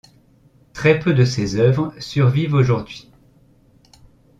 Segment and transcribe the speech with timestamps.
[0.73, 3.11] Très peu de ses œuvres survivent aujourd'hui.